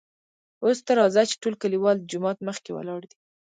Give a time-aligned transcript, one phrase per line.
[0.63, 3.15] اوس ته راځه چې ټول کليوال دجومات مخکې ولاړ دي.